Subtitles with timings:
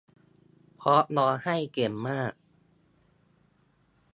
[0.77, 2.33] เพราะร้องไห้เก่งมาก